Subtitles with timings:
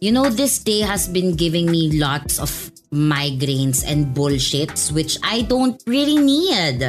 [0.00, 2.48] You know, this day has been giving me lots of
[2.88, 6.80] migraines and bullshits, which I don't really need.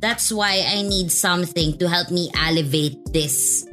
[0.00, 3.68] That's why I need something to help me elevate this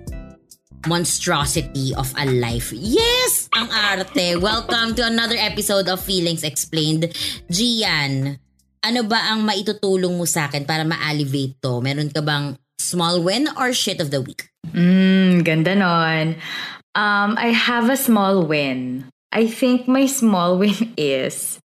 [0.92, 2.76] monstrosity of a life.
[2.76, 3.48] Yes!
[3.56, 4.36] Ang arte.
[4.44, 7.16] Welcome to another episode of Feelings Explained.
[7.48, 8.36] Gian,
[8.84, 11.80] ano ba ang maitutulong mo sa akin para ma-elevate to?
[11.80, 14.52] Meron ka bang small win or shit of the week?
[14.76, 16.36] Mm, ganda nun.
[16.96, 19.12] Um, I have a small win.
[19.36, 21.60] I think my small win is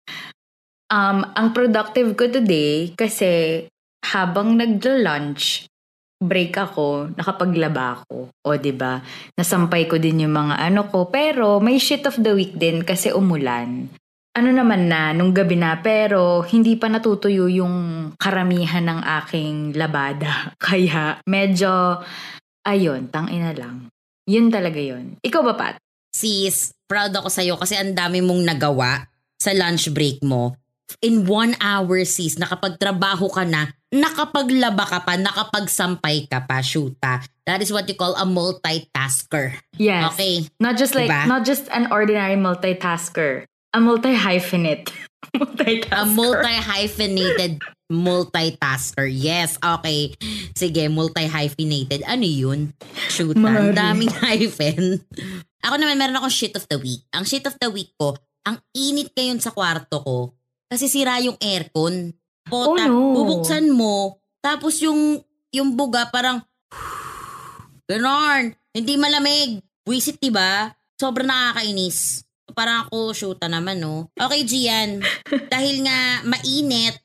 [0.90, 3.66] um, ang productive ko today kasi
[4.10, 5.70] habang nagla-lunch,
[6.18, 8.34] break ako, nakapaglaba ako.
[8.44, 8.94] O, ba diba?
[9.38, 11.08] Nasampay ko din yung mga ano ko.
[11.08, 13.88] Pero may shit of the week din kasi umulan.
[14.34, 17.76] Ano naman na, nung gabi na, pero hindi pa natutuyo yung
[18.18, 20.52] karamihan ng aking labada.
[20.58, 22.02] Kaya medyo,
[22.66, 23.94] ayun, tangina lang.
[24.30, 25.18] Yun talaga yun.
[25.26, 25.76] Ikaw ba, Pat?
[26.14, 29.10] Sis, proud ako sa'yo kasi ang dami mong nagawa
[29.42, 30.54] sa lunch break mo.
[31.02, 37.26] In one hour, sis, nakapagtrabaho ka na nakapaglaba ka pa, nakapagsampay ka pa, shoota.
[37.46, 39.58] That is what you call a multitasker.
[39.82, 40.14] Yes.
[40.14, 40.46] Okay.
[40.62, 41.26] Not just like, diba?
[41.26, 43.46] not just an ordinary multitasker.
[43.74, 44.94] A multi-hyphenate.
[45.36, 45.94] multitasker.
[45.94, 49.10] A multi-hyphenated multitasker.
[49.10, 50.14] Yes, okay.
[50.54, 52.06] Sige, multi-hyphenated.
[52.06, 52.72] Ano yun?
[53.10, 53.50] Shoota.
[53.50, 55.02] Ang daming hyphen.
[55.66, 57.04] Ako naman, meron akong shit of the week.
[57.12, 60.18] Ang shit of the week ko, ang init ngayon sa kwarto ko
[60.70, 62.14] kasi sira yung aircon.
[62.50, 63.14] O, oh, no.
[63.14, 65.22] bubuksan mo, tapos yung,
[65.54, 66.42] yung buga parang,
[67.90, 69.62] ganon, hindi malamig.
[69.86, 70.74] Wisit, diba?
[70.98, 72.29] Sobrang nakakainis.
[72.54, 74.10] Parang ako, shoota naman, no?
[74.14, 75.02] Okay, Gian.
[75.54, 76.98] dahil nga mainit,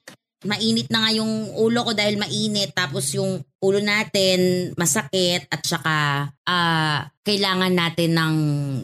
[0.44, 2.76] mainit na nga yung ulo ko dahil mainit.
[2.76, 8.34] Tapos yung ulo natin masakit at saka uh, kailangan natin ng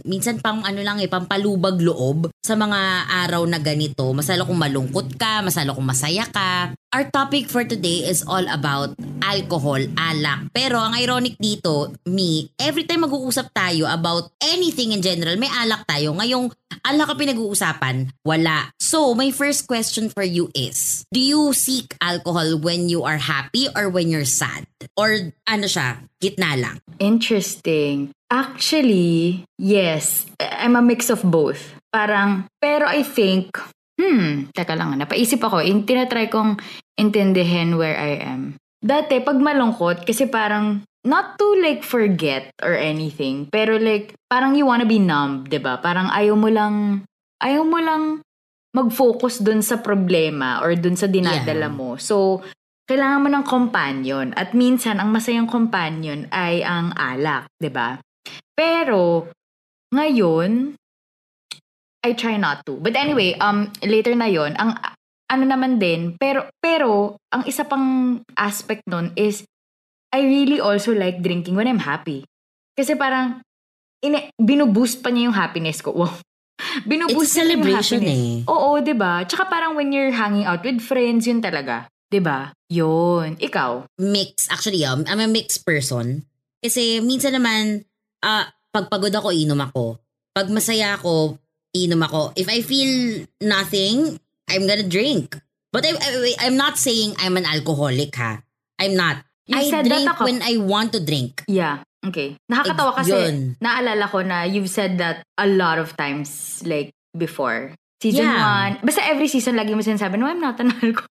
[0.08, 4.08] minsan pang ano lang eh, pampalubag loob sa mga araw na ganito.
[4.16, 6.72] Masalo kung malungkot ka, masalo kung masaya ka.
[6.90, 10.48] Our topic for today is all about alcohol, alak.
[10.56, 15.84] Pero ang ironic dito, me, every time mag-uusap tayo about anything in general, may alak
[15.84, 16.16] tayo.
[16.16, 16.50] Ngayong
[16.82, 18.72] alak ka pinag-uusapan, wala.
[18.80, 23.68] So, my first question for you is, do you seek alcohol when you are happy
[23.76, 24.69] or when you're sad?
[24.96, 25.12] Or
[25.48, 26.76] ano siya, gitna lang?
[27.00, 28.12] Interesting.
[28.30, 30.26] Actually, yes.
[30.38, 31.74] I'm a mix of both.
[31.90, 33.58] Parang, pero I think,
[33.98, 36.62] hmm, teka lang, napaisip ako, in, tinatry kong
[36.94, 38.54] intindihin where I am.
[38.80, 44.68] Dati, pag malungkot, kasi parang, not to like forget or anything, pero like, parang you
[44.68, 45.74] wanna be numb, ba diba?
[45.80, 47.04] Parang ayaw mo lang,
[47.40, 48.20] ayaw mo lang
[48.70, 51.74] mag-focus dun sa problema or dun sa dinadala yeah.
[51.74, 51.98] mo.
[51.98, 52.44] So,
[52.90, 54.34] kailangan mo ng companion.
[54.34, 57.90] At minsan, ang masayang companion ay ang alak, ba diba?
[58.58, 59.30] Pero,
[59.94, 60.74] ngayon,
[62.02, 62.82] I try not to.
[62.82, 64.74] But anyway, um, later na yon ang
[65.30, 69.46] ano naman din, pero, pero, ang isa pang aspect nun is,
[70.10, 72.26] I really also like drinking when I'm happy.
[72.74, 73.38] Kasi parang,
[74.02, 75.94] ine, binuboost pa niya yung happiness ko.
[76.02, 76.18] Wow.
[76.84, 78.44] Binuboost It's celebration eh.
[78.44, 79.24] Oo, ba?
[79.24, 81.88] Tsaka parang when you're hanging out with friends, yun talaga.
[82.10, 82.50] 'Di ba?
[82.68, 83.38] Yun.
[83.38, 83.86] Ikaw?
[84.02, 84.50] Mix.
[84.50, 86.26] Actually, um, I'm a mixed person.
[86.58, 87.86] Kasi minsan naman,
[88.26, 88.44] uh,
[88.74, 90.02] pag pagod ako, inom ako.
[90.34, 91.38] Pag masaya ako,
[91.72, 92.34] inom ako.
[92.34, 94.18] If I feel nothing,
[94.50, 95.38] I'm gonna drink.
[95.70, 98.42] But I, I, I'm not saying I'm an alcoholic, ha?
[98.82, 99.22] I'm not.
[99.46, 101.46] You I drink when I want to drink.
[101.46, 101.82] Yeah.
[102.06, 102.38] Okay.
[102.50, 103.60] Nakakatawa kasi Yun.
[103.60, 107.74] naalala ko na you've said that a lot of times like before.
[108.00, 108.32] Season 1.
[108.32, 108.80] Yeah.
[108.80, 111.06] Basta every season lagi mo sinasabi, no, I'm not an alcoholic.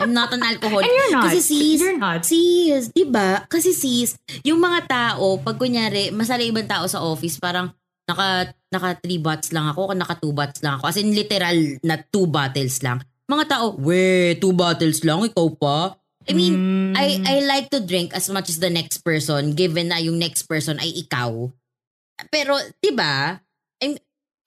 [0.00, 0.88] I'm not an alcoholic.
[0.88, 1.24] And you're not.
[1.28, 2.24] Kasi sis, you're not.
[2.24, 3.44] sis, di ba?
[3.44, 7.68] Kasi sis, yung mga tao, pag kunyari, masala ibang tao sa office, parang
[8.08, 10.84] naka, naka three bottles lang ako, naka two bottles lang ako.
[10.88, 13.04] As in literal na two bottles lang.
[13.28, 16.00] Mga tao, we, two bottles lang, ikaw pa?
[16.28, 16.92] I mean, mm.
[16.94, 20.44] I I like to drink as much as the next person given na yung next
[20.44, 21.48] person ay ikaw.
[22.28, 23.40] Pero, 'di ba?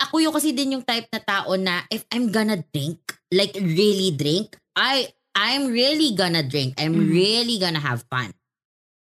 [0.04, 3.00] Ako yung kasi din yung type na tao na if I'm gonna drink,
[3.32, 6.78] like really drink, I I'm really gonna drink.
[6.78, 7.10] I'm mm.
[7.10, 8.34] really gonna have fun.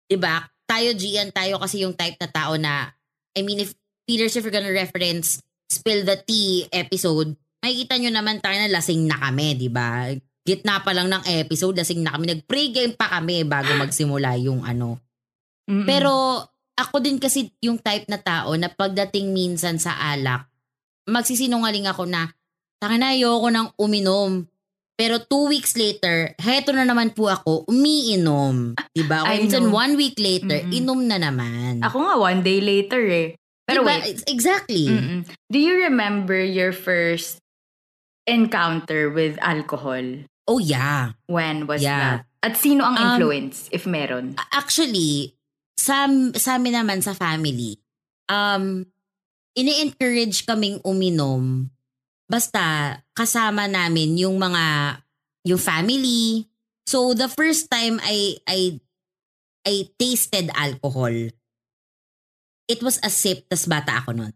[0.08, 0.48] 'Di ba?
[0.68, 2.88] Tayo Gian, tayo kasi yung type na tao na
[3.36, 3.76] I mean if
[4.08, 5.40] Peters if you're gonna reference
[5.72, 7.32] Spill the Tea episode,
[7.64, 10.12] makikita nyo naman tayo na lasing na kami, 'di ba?
[10.42, 12.26] Gitna pa lang ng episode, lasing na kami.
[12.26, 14.98] Nag-pregame pa kami bago magsimula yung ano.
[15.70, 15.86] Mm-mm.
[15.86, 16.42] Pero
[16.74, 20.50] ako din kasi yung type na tao na pagdating minsan sa alak,
[21.06, 22.26] magsisinungaling ako na,
[22.82, 24.42] taka na ayoko nang uminom.
[24.92, 28.76] Pero two weeks later, heto na naman po ako, umiinom.
[28.92, 29.24] Diba?
[29.24, 30.78] O minsan one week later, Mm-mm.
[30.78, 31.80] inom na naman.
[31.80, 33.34] Ako nga, one day later eh.
[33.64, 33.98] Pero Diba?
[33.98, 34.20] wait.
[34.28, 34.86] Exactly.
[34.92, 35.20] Mm-mm.
[35.48, 37.40] Do you remember your first
[38.28, 40.02] encounter with alcohol?
[40.46, 41.14] Oh yeah.
[41.26, 42.22] When was Yeah.
[42.22, 42.26] that?
[42.42, 44.34] At sino ang Um, influence, if meron?
[44.50, 45.38] Actually,
[45.78, 47.78] sa, sa amin naman sa family,
[48.26, 48.82] um,
[49.54, 51.70] ini-encourage kaming uminom
[52.32, 54.96] basta kasama namin yung mga,
[55.44, 56.48] yung family.
[56.88, 58.80] So, the first time I, I,
[59.68, 61.12] I tasted alcohol,
[62.64, 64.32] it was a sip, tas bata ako nun.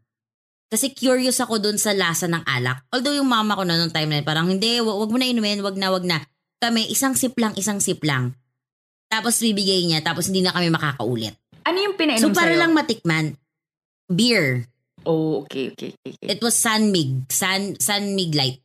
[0.68, 2.84] Kasi curious ako dun sa lasa ng alak.
[2.92, 5.30] Although yung mama ko na nung time na yun, parang hindi, wag, wag mo na
[5.30, 6.20] inumin, wag na, wag na.
[6.60, 8.36] Kami, isang sip lang, isang sip lang.
[9.08, 11.38] Tapos bibigay niya, tapos hindi na kami makakaulit.
[11.64, 12.60] Ano yung pinainom So para sa'yo?
[12.60, 13.26] lang matikman,
[14.10, 14.66] beer.
[15.06, 16.12] Oh, okay, okay, okay.
[16.18, 16.28] okay.
[16.34, 17.30] It was Sanmig.
[17.30, 18.58] San, Sanmig Light.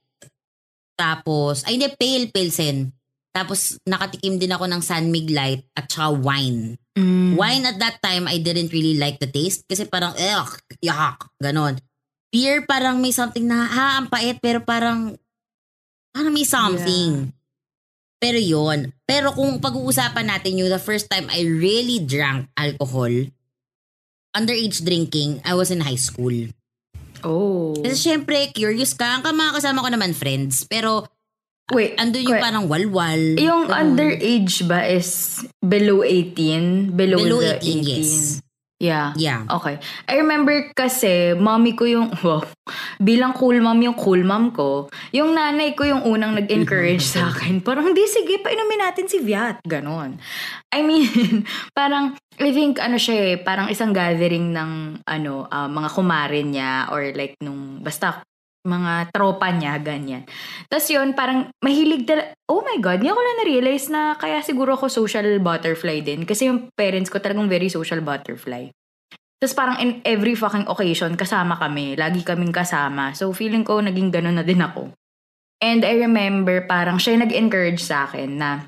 [0.97, 2.89] Tapos, ay hindi, pale pilsen.
[3.31, 6.75] Tapos nakatikim din ako ng Sanmig Light at saka wine.
[6.99, 7.39] Mm.
[7.39, 10.51] Wine at that time, I didn't really like the taste kasi parang, ugh,
[10.83, 11.79] yuck, ganon.
[12.31, 15.15] Beer, parang may something na, ha, ang pait, pero parang,
[16.11, 17.31] parang may something.
[18.21, 23.09] Pero yon Pero kung pag-uusapan natin yung the first time I really drank alcohol,
[24.31, 26.33] underage drinking, I was in high school.
[27.21, 27.77] Oh.
[27.77, 29.21] Kasi syempre, curious ka.
[29.21, 30.65] Ang mga kasama ko naman friends.
[30.65, 31.05] Pero
[31.71, 33.21] Wait, andun yung que- parang walwal.
[33.37, 33.95] yung ganun.
[33.95, 36.91] underage ba is below 18?
[36.91, 37.85] Below, Below the 18, 18?
[37.85, 38.11] yes.
[38.81, 39.13] Yeah.
[39.13, 39.45] Yeah.
[39.45, 39.77] Okay.
[40.09, 42.41] I remember kasi, mommy ko yung, wow,
[42.97, 47.61] bilang cool mom yung cool mom ko, yung nanay ko yung unang nag-encourage sa akin.
[47.67, 49.61] Parang, di, sige, painumin natin si Viat.
[49.61, 50.17] Ganon.
[50.73, 51.45] I mean,
[51.77, 56.89] parang, I think, ano siya eh, parang isang gathering ng, ano, ah, mga kumarin niya,
[56.89, 58.23] or like, nung, basta,
[58.61, 60.23] mga tropa niya, ganyan.
[60.69, 64.77] Tapos yun, parang mahilig talaga, oh my God, hindi ko lang na-realize na kaya siguro
[64.77, 66.23] ako social butterfly din.
[66.29, 68.69] Kasi yung parents ko talagang very social butterfly.
[69.41, 71.97] Tapos parang in every fucking occasion, kasama kami.
[71.97, 73.17] Lagi kaming kasama.
[73.17, 74.93] So feeling ko, naging ganun na din ako.
[75.61, 78.65] And I remember, parang siya yung nag-encourage sa akin na,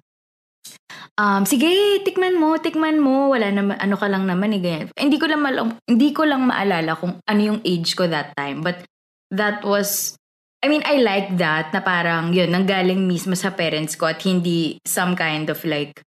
[1.17, 1.69] um, sige,
[2.05, 3.33] tikman mo, tikman mo.
[3.33, 4.89] Wala naman, ano ka lang naman, eh, ganyan.
[4.93, 8.61] Hindi ko lang, mal- hindi ko lang maalala kung ano yung age ko that time.
[8.61, 8.85] But
[9.33, 10.15] that was,
[10.61, 14.77] I mean, I like that na parang, yun, nanggaling mismo sa parents ko at hindi
[14.85, 15.99] some kind of like,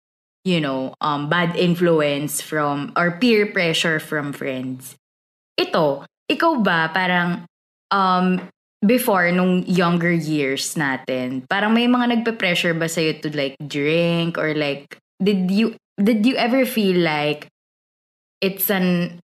[0.45, 4.95] you know, um, bad influence from, or peer pressure from friends.
[5.57, 7.49] Ito, ikaw ba, parang,
[7.91, 8.45] um,
[8.85, 14.53] before, nung younger years natin, parang may mga nagpe-pressure ba sa'yo to like drink or
[14.53, 17.49] like, did you, did you ever feel like
[18.45, 19.19] it's an,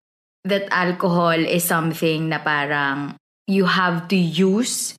[0.49, 3.20] that alcohol is something na parang
[3.51, 4.95] you have to use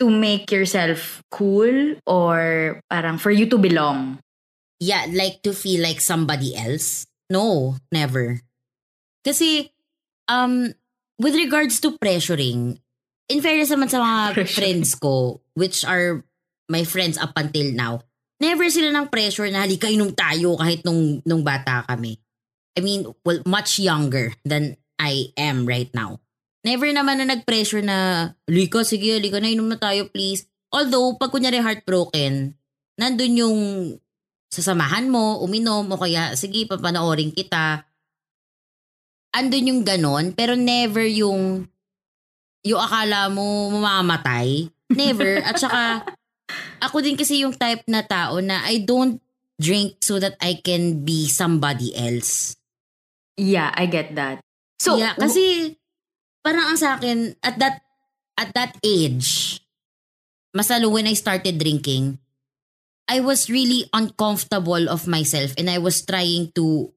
[0.00, 4.18] to make yourself cool or parang for you to belong?
[4.80, 7.04] Yeah, like to feel like somebody else?
[7.28, 8.40] No, never.
[9.26, 9.68] Kasi,
[10.30, 10.72] um,
[11.18, 12.78] with regards to pressuring,
[13.28, 14.54] in fairness naman sa mga Pressuring.
[14.54, 16.24] friends ko, which are
[16.70, 18.00] my friends up until now,
[18.40, 22.16] never sila ng pressure na halika inom tayo kahit nung, nung bata kami.
[22.78, 26.22] I mean, well, much younger than I am right now.
[26.68, 30.44] Never naman na nag-pressure na, halika, sige, halika na, inom na tayo, please.
[30.68, 32.52] Although, pag kunyari heartbroken,
[33.00, 33.58] nandun yung
[34.52, 37.88] sasamahan mo, uminom, o kaya, sige, papanoorin kita.
[39.32, 41.64] Andun yung ganon, pero never yung,
[42.60, 44.68] yung akala mo mamamatay.
[44.92, 45.40] Never.
[45.40, 46.04] At saka,
[46.84, 49.24] ako din kasi yung type na tao na I don't
[49.56, 52.60] drink so that I can be somebody else.
[53.40, 54.44] Yeah, I get that.
[54.76, 55.77] So, yeah, kasi
[56.48, 57.84] parang ang sa akin, at that,
[58.40, 59.60] at that age,
[60.56, 62.16] masalo when I started drinking,
[63.04, 66.88] I was really uncomfortable of myself and I was trying to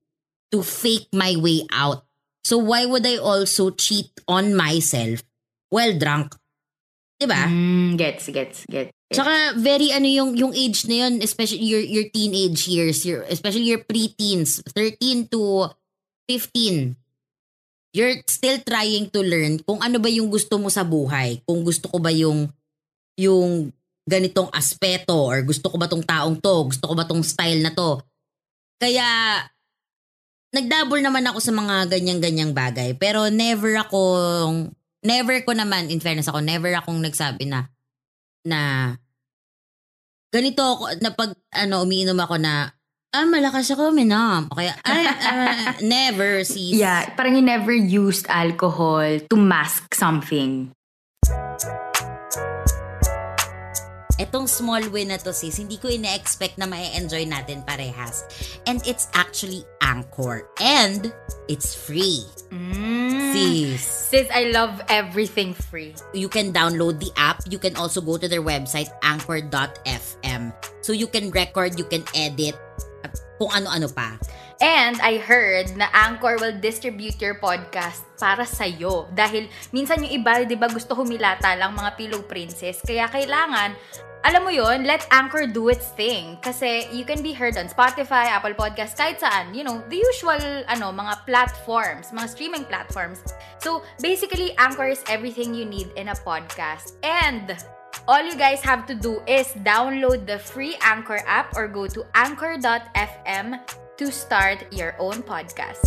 [0.56, 2.08] to fake my way out.
[2.48, 5.24] So why would I also cheat on myself
[5.68, 6.36] while drunk?
[7.20, 7.48] 'Di ba?
[7.48, 8.92] Mm, gets, gets, gets.
[9.12, 13.68] Tsaka very ano yung yung age na yun, especially your your teenage years, your especially
[13.68, 15.68] your preteens, 13 to
[16.28, 17.01] 15.
[17.92, 21.44] You're still trying to learn kung ano ba yung gusto mo sa buhay.
[21.44, 22.48] Kung gusto ko ba yung
[23.20, 23.76] yung
[24.08, 27.76] ganitong aspeto or gusto ko ba tong taong to, gusto ko ba tong style na
[27.76, 28.00] to.
[28.82, 29.06] Kaya
[30.52, 32.96] nagdabol naman ako sa mga ganyan-ganyang bagay.
[33.00, 34.72] Pero never akong,
[35.04, 37.72] never ko naman, in fairness ako, never akong nagsabi na,
[38.44, 38.60] na,
[40.34, 42.76] ganito ako, na pag, ano, umiinom ako na,
[43.12, 44.48] ah, malakas ako, minam.
[44.52, 46.80] Kaya, ay, ah, never, sis.
[46.80, 50.72] Yeah, parang you never used alcohol to mask something.
[54.22, 58.30] Etong small win na to sis, hindi ko ina-expect na ma-enjoy natin parehas.
[58.70, 60.46] And it's actually Anchor.
[60.62, 61.10] And
[61.50, 62.22] it's free.
[62.54, 63.34] Mm.
[63.34, 63.82] sis.
[63.82, 65.96] Sis, I love everything free.
[66.14, 67.42] You can download the app.
[67.50, 70.54] You can also go to their website, anchor.fm.
[70.86, 72.54] So you can record, you can edit,
[73.42, 74.22] kung ano-ano pa.
[74.62, 79.10] And I heard na Anchor will distribute your podcast para sa'yo.
[79.18, 82.78] Dahil minsan yung iba, di ba, gusto humilata lang mga pillow princess.
[82.86, 83.74] Kaya kailangan,
[84.22, 86.38] alam mo yon let Anchor do its thing.
[86.46, 89.58] Kasi you can be heard on Spotify, Apple Podcast, kahit saan.
[89.58, 90.38] You know, the usual,
[90.70, 93.26] ano, mga platforms, mga streaming platforms.
[93.58, 97.02] So, basically, Anchor is everything you need in a podcast.
[97.02, 97.58] And
[98.08, 102.06] all you guys have to do is download the free Anchor app or go to
[102.16, 103.60] anchor.fm
[103.98, 105.82] to start your own podcast.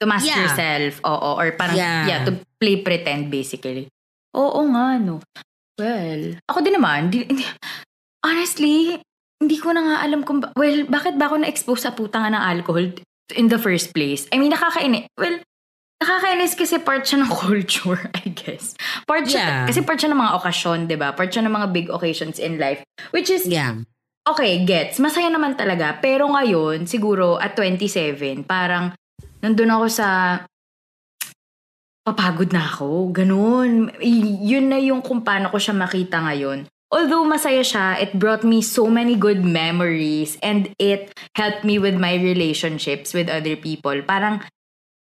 [0.00, 0.38] To mask Yeah.
[0.46, 1.30] yourself, oo.
[1.38, 2.06] Or parang, Yeah.
[2.06, 2.22] yeah.
[2.26, 3.86] to play pretend basically.
[4.34, 5.22] Oo nga, no.
[5.78, 7.48] Well, ako din naman, di, di-
[8.26, 8.98] honestly,
[9.38, 12.30] hindi ko na nga alam kung, ba- well, bakit ba ako na-expose sa puta nga
[12.30, 12.86] ng alcohol
[13.34, 14.26] in the first place?
[14.30, 15.06] I mean, nakakainis.
[15.18, 15.38] Well,
[16.02, 18.74] nakakainis kasi part siya ng culture, I guess.
[19.06, 19.66] Part siya, Yeah.
[19.70, 21.14] kasi part siya ng mga okasyon, di ba?
[21.14, 22.82] Part siya ng mga big occasions in life.
[23.14, 23.78] Which is, Yeah.
[24.26, 24.98] okay, gets.
[24.98, 26.02] Masaya naman talaga.
[26.02, 28.90] Pero ngayon, siguro at 27, parang
[29.38, 30.08] nandun ako sa
[32.02, 33.14] papagod na ako.
[33.14, 33.94] Ganun.
[34.02, 36.66] Y- yun na yung kung paano ko siya makita ngayon.
[36.92, 41.96] Although masaya siya, it brought me so many good memories and it helped me with
[41.96, 43.96] my relationships with other people.
[44.04, 44.44] Parang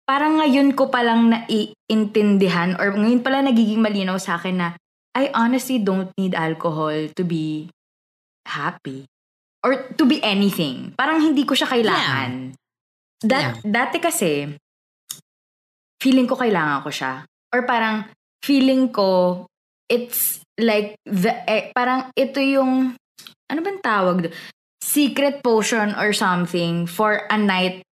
[0.04, 4.70] parang ngayon ko palang naiintindihan or ngayon pala nagiging malinaw sa akin na
[5.14, 7.70] I honestly don't need alcohol to be
[8.50, 9.06] happy.
[9.64, 10.92] Or to be anything.
[11.00, 12.52] Parang hindi ko siya kailangan.
[13.24, 14.52] Dat, Dati kasi,
[16.04, 17.24] feeling ko kailangan ko siya.
[17.56, 18.12] Or parang,
[18.44, 19.46] feeling ko,
[19.88, 23.00] it's like, the, eh, parang ito yung,
[23.48, 24.28] ano bang tawag?
[24.28, 24.36] doon?
[24.84, 27.88] Secret potion or something for a night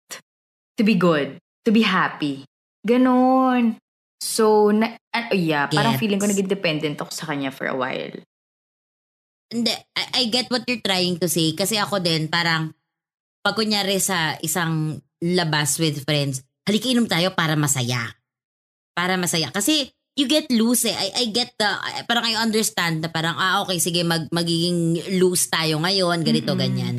[0.76, 1.40] to be good.
[1.66, 2.44] To be happy.
[2.82, 3.78] Ganon.
[4.22, 6.02] So, na, ah, yeah, parang Gets.
[6.02, 8.14] feeling ko naging dependent ako sa kanya for a while.
[9.50, 11.58] Hindi, I, I get what you're trying to say.
[11.58, 12.72] Kasi ako din, parang,
[13.42, 18.14] pag kunyari sa isang labas with friends, halika inom tayo para masaya.
[18.94, 19.50] Para masaya.
[19.50, 20.96] Kasi, you get loose eh.
[20.96, 25.02] I, I get the, I- parang I understand na parang, ah okay, sige, mag, magiging
[25.18, 26.62] loose tayo ngayon, ganito, Mm-mm.
[26.62, 26.96] ganyan.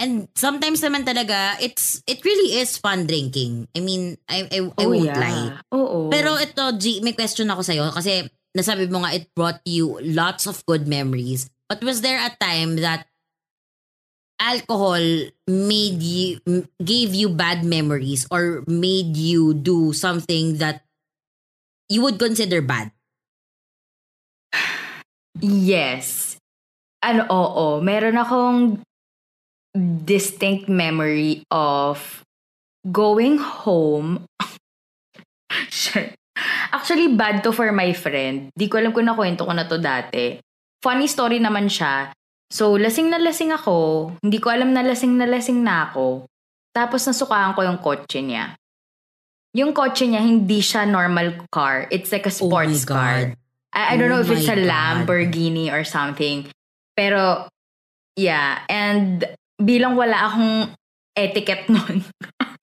[0.00, 3.68] And sometimes naman talaga, it's, it really is fun drinking.
[3.76, 5.20] I mean, I, I, I Oh, won't yeah.
[5.20, 5.48] lie.
[5.76, 6.08] Oo.
[6.08, 8.24] Pero ito, G, may question ako sa'yo kasi
[8.56, 11.52] nasabi mo nga it brought you lots of good memories.
[11.68, 13.04] But was there a time that
[14.40, 15.04] alcohol
[15.46, 16.40] made you,
[16.80, 20.88] gave you bad memories or made you do something that
[21.92, 22.90] you would consider bad?
[25.40, 26.36] Yes.
[27.00, 27.80] Ano, oo.
[27.80, 28.82] Meron akong
[29.76, 32.22] distinct memory of
[32.90, 34.26] going home.
[35.70, 36.14] Shit.
[36.72, 38.48] Actually, bad to for my friend.
[38.54, 40.38] Di ko alam kung nakwento ko na to dati.
[40.80, 42.14] Funny story naman siya.
[42.50, 44.10] So, lasing na lasing ako.
[44.24, 46.26] Hindi ko alam na lasing na lasing na ako.
[46.74, 48.58] Tapos nasukaan ko yung kotse niya.
[49.54, 51.90] Yung kotse niya, hindi siya normal car.
[51.90, 53.34] It's like a Oh sports car.
[53.34, 53.38] God.
[53.74, 54.66] I, I don't Oh know if it's my a God.
[54.66, 56.50] Lamborghini or something.
[56.94, 57.46] Pero,
[58.14, 58.62] yeah.
[58.70, 59.26] And
[59.60, 60.72] bilang wala akong
[61.14, 62.02] etiquette nun.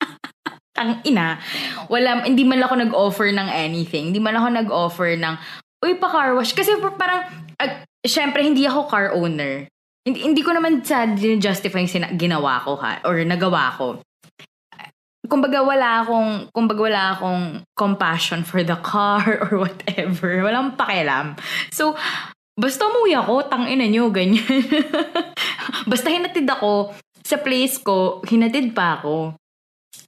[0.78, 1.42] Tang ina.
[1.90, 4.14] Wala, hindi man ako nag-offer ng anything.
[4.14, 5.36] Hindi man ako nag-offer ng,
[5.82, 6.54] uy, pa-car wash.
[6.54, 7.26] Kasi parang,
[7.58, 7.74] uh,
[8.06, 9.66] syempre, hindi ako car owner.
[10.06, 14.00] Hindi, hindi ko naman sa justify sina- ginawa ko ha, or nagawa ko.
[15.28, 17.44] Kumbaga wala akong, kumbaga wala akong
[17.76, 20.46] compassion for the car or whatever.
[20.46, 21.36] Walang pakialam.
[21.74, 21.98] So,
[22.58, 24.44] basta umuwi ako, tangina nyo, ganyan.
[25.92, 29.38] basta hinatid ako sa place ko, hinatid pa ako.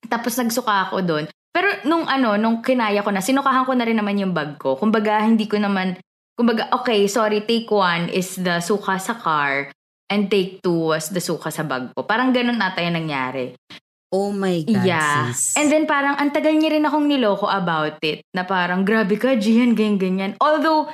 [0.10, 1.26] Tapos nagsuka ako doon.
[1.54, 4.74] Pero nung ano, nung kinaya ko na, sinukahan ko na rin naman yung bag ko.
[4.78, 5.98] Kumbaga, hindi ko naman,
[6.34, 9.70] kumbaga, okay, sorry, take one is the suka sa car
[10.10, 12.02] and take two was the suka sa bag ko.
[12.02, 13.54] Parang ganun ata yung nangyari.
[14.10, 15.30] Oh my God, Yeah.
[15.30, 15.54] sis.
[15.54, 18.26] And then parang ang tagal niya rin akong niloko about it.
[18.34, 20.32] Na parang grabe ka, Gian, ganyan, ganyan.
[20.42, 20.90] Although,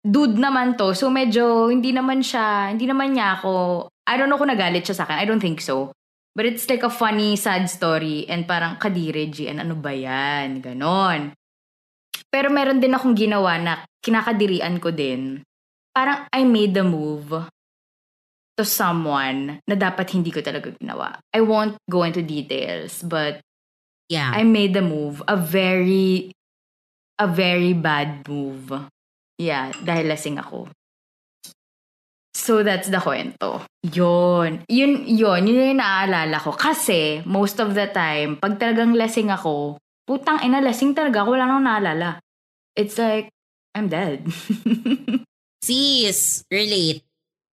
[0.00, 0.96] dude naman to.
[0.96, 4.96] So medyo hindi naman siya, hindi naman niya ako, I don't know kung nagalit siya
[4.96, 5.20] sa akin.
[5.20, 5.92] I don't think so.
[6.34, 8.24] But it's like a funny, sad story.
[8.30, 10.62] And parang, kadire, Gian, ano ba yan?
[10.62, 11.34] Ganon.
[12.30, 15.42] Pero meron din akong ginawa na kinakadirian ko din.
[15.90, 17.34] Parang I made the move
[18.54, 21.18] to someone na dapat hindi ko talaga ginawa.
[21.34, 23.42] I won't go into details, but
[24.06, 24.30] yeah.
[24.30, 25.18] I made the move.
[25.26, 26.30] A very,
[27.18, 28.86] a very bad move.
[29.40, 30.68] Yeah, dahil lasing ako.
[32.36, 33.64] So that's the kwento.
[33.88, 34.68] Yun.
[34.68, 35.40] Yun, yun.
[35.48, 36.52] Yun yung naaalala ko.
[36.52, 41.48] Kasi, most of the time, pag talagang lasing ako, putang ina, lasing talaga ako, wala
[41.48, 42.20] nang naalala.
[42.76, 43.32] It's like,
[43.72, 44.28] I'm dead.
[45.66, 47.04] Sis, relate.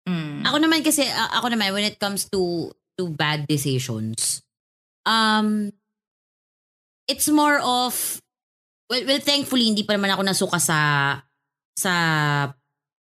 [0.08, 0.44] Mm.
[0.48, 4.40] Ako naman kasi, a- ako naman, when it comes to to bad decisions,
[5.04, 5.72] um,
[7.08, 8.20] it's more of,
[8.88, 10.78] well, well, thankfully, hindi pa naman ako nasuka sa,
[11.74, 11.94] sa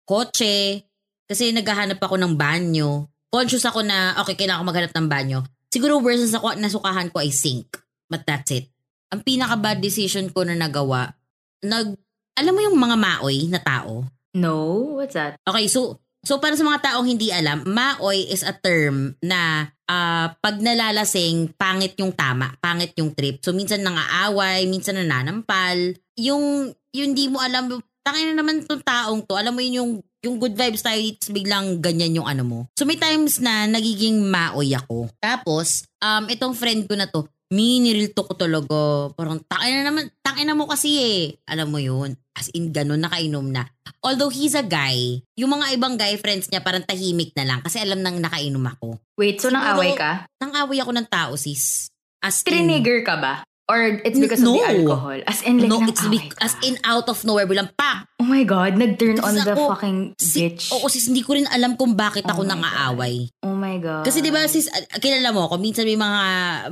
[0.08, 0.88] kotse,
[1.28, 3.04] kasi naghahanap ako ng banyo.
[3.28, 5.38] Conscious ako na, okay, kailangan ko maghanap ng banyo.
[5.68, 7.76] Siguro worst na sa nasukahan ko ay sink.
[8.08, 8.72] But that's it.
[9.12, 11.12] Ang pinaka-bad decision ko na nagawa,
[11.60, 11.92] nag,
[12.40, 14.08] alam mo yung mga maoy na tao?
[14.32, 14.96] No?
[14.96, 15.36] What's that?
[15.44, 20.32] Okay, so so para sa mga taong hindi alam, maoy is a term na ah,
[20.40, 23.44] pag nalalasing, pangit yung tama, pangit yung trip.
[23.44, 25.96] So minsan nangaaway, minsan nananampal.
[26.16, 29.36] Yung yung di mo alam, tangin na naman tong taong to.
[29.36, 29.92] Alam mo yun yung
[30.24, 32.58] yung good vibes tayo dito, biglang ganyan yung ano mo.
[32.74, 35.12] So may times na nagiging maoy ako.
[35.20, 39.12] Tapos, um, itong friend ko na to, miniril to ko talaga.
[39.14, 41.22] Parang, takin na naman, takin na mo kasi eh.
[41.46, 42.18] Alam mo yun.
[42.34, 43.70] As in, ganun, nakainom na.
[44.02, 47.82] Although he's a guy, yung mga ibang guy friends niya parang tahimik na lang kasi
[47.82, 48.98] alam nang nakainom ako.
[49.18, 50.26] Wait, so nang away ka?
[50.42, 51.90] Nang away ako ng tao, sis.
[52.18, 52.66] As in,
[53.06, 53.46] ka ba?
[53.68, 54.56] Or it's because No.
[54.56, 55.20] of the alcohol?
[55.28, 58.08] As in, like, no, it's be- as in out of nowhere, bilang pa!
[58.16, 60.72] Oh my God, nag-turn on the ako, fucking Si, bitch.
[60.72, 63.28] oo, sis, hindi ko rin alam kung bakit Oh ako my nang aaway.
[63.44, 64.08] Oh my God.
[64.08, 66.22] Kasi di ba sis, ah, kilala mo ako, minsan may mga,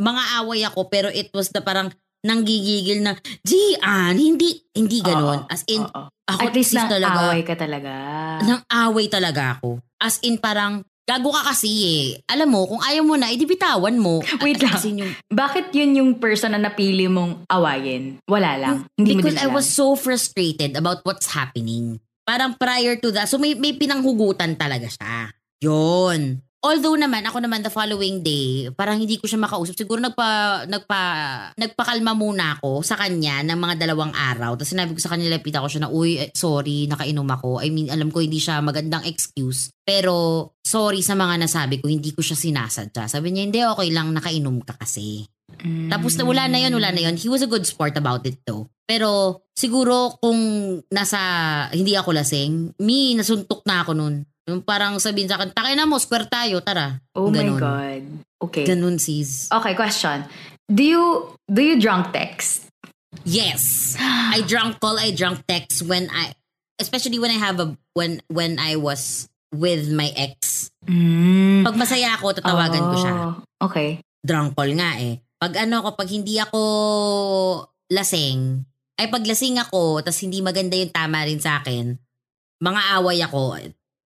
[0.00, 1.92] mga away ako, pero it was the parang
[2.24, 3.12] nanggigigil na,
[3.44, 5.44] Gian, hindi, hindi ganon.
[5.44, 6.02] Oo, As in, oo.
[6.24, 7.92] ako At least sis talaga, away ka talaga.
[8.40, 9.84] nang away talaga ako.
[9.96, 12.04] As in, parang, gago ka kasi eh.
[12.26, 14.18] Alam mo, kung ayaw mo na, edi bitawan mo.
[14.44, 14.74] Wait lang.
[15.06, 18.18] Yung, Bakit yun yung person na napili mong awayin?
[18.26, 18.76] Wala lang.
[18.98, 22.02] Hindi because I was so frustrated about what's happening.
[22.26, 25.30] Parang prior to that, so may, may pinanghugutan talaga siya.
[25.62, 26.42] Yun.
[26.64, 29.76] Although naman, ako naman the following day, parang hindi ko siya makausap.
[29.76, 31.02] Siguro nagpa, nagpa,
[31.54, 34.56] nagpakalma muna ako sa kanya ng mga dalawang araw.
[34.56, 37.60] Tapos sinabi ko sa kanya, lapita ko siya na, uy, eh, sorry, nakainom ako.
[37.62, 39.70] I mean, alam ko hindi siya magandang excuse.
[39.84, 43.06] Pero, sorry sa mga nasabi ko, hindi ko siya sinasadya.
[43.06, 45.28] Sabi niya, hindi, okay lang, nakainom ka kasi.
[45.62, 45.88] Mm.
[45.88, 47.14] Tapos na wala na yun, wala na yun.
[47.14, 48.66] He was a good sport about it though.
[48.86, 50.38] Pero siguro kung
[50.90, 51.20] nasa,
[51.70, 54.26] hindi ako lasing, me, nasuntok na ako nun.
[54.46, 57.02] Yung parang sabihin sa akin, takay na mo, square tayo, tara.
[57.18, 57.58] Oh my Ganon.
[57.58, 58.02] God.
[58.46, 58.62] Okay.
[58.62, 59.50] Ganun sis.
[59.50, 60.22] Okay, question.
[60.66, 61.04] Do you
[61.46, 62.70] do you drunk text?
[63.26, 63.94] Yes.
[63.98, 66.30] I drunk call, I drunk text when I,
[66.78, 70.68] especially when I have a, when, when I was with my ex.
[70.84, 71.64] Mm.
[71.64, 73.14] Pag masaya ako, tatawagan ko siya.
[73.14, 73.34] Oh,
[73.66, 74.04] Okay.
[74.20, 75.18] drunk call nga eh.
[75.40, 76.60] Pag ano ko, pag hindi ako
[77.88, 78.62] lasing,
[79.00, 81.96] ay pag lasing ako, tas hindi maganda yung tama rin sa akin,
[82.60, 83.58] mga away ako,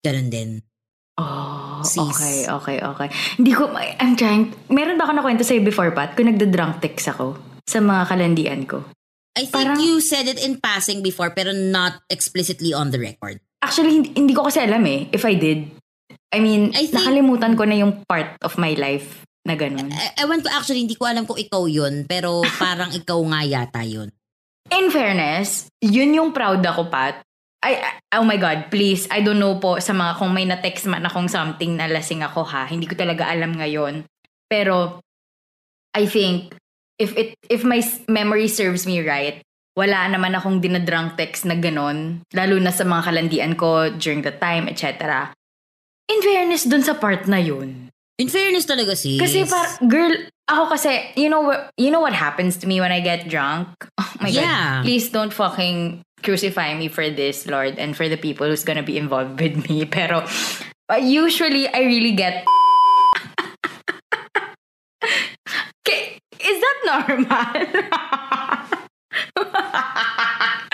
[0.05, 0.61] ganun din.
[1.15, 1.97] Oh, Sis.
[1.97, 3.07] okay, okay, okay.
[3.39, 6.13] Hindi ko, I'm trying, meron ba ako nakwento sa'yo before, Pat?
[6.13, 8.83] Kung nagda-drunk text ako sa mga kalandian ko.
[9.35, 13.39] I think Parang- you said it in passing before pero not explicitly on the record.
[13.63, 15.71] Actually, hindi, hindi ko kasi alam eh, if I did.
[16.31, 19.89] I mean, I think- nakalimutan ko na yung part of my life na ganun.
[19.91, 23.81] I- Ewan ko actually, hindi ko alam kung ikaw yun, pero parang ikaw nga yata
[23.81, 24.11] yun.
[24.67, 27.24] In fairness, yun yung proud ako, Pat.
[27.65, 27.81] I,
[28.13, 31.25] oh my God, please, I don't know po sa mga kung may na-text man akong
[31.25, 32.69] something na lasing ako ha.
[32.69, 34.05] Hindi ko talaga alam ngayon.
[34.45, 35.01] Pero,
[35.97, 36.53] I think,
[37.01, 39.41] if it if my memory serves me right,
[39.73, 44.31] wala naman akong dinadrunk text na ganon, lalo na sa mga kalandian ko during the
[44.37, 45.33] time, etc.
[46.05, 47.89] In fairness, dun sa part na yun.
[48.21, 49.17] In fairness talaga sis.
[49.17, 50.13] Kasi par girl,
[50.45, 51.49] ako kasi, you know
[51.81, 53.73] you know what happens to me when I get drunk?
[53.99, 54.79] Oh my Yeah.
[54.79, 54.87] God.
[54.87, 58.97] Please don't fucking crucify me for this, Lord, and for the people who's gonna be
[58.97, 59.85] involved with me.
[59.85, 60.25] Pero,
[60.89, 62.43] uh, usually, I really get...
[65.85, 67.53] Okay, Is that normal?